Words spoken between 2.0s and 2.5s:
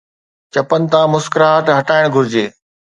گهرجي